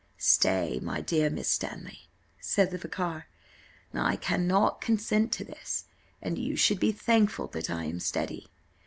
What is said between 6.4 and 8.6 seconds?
should be thankful that I am steady.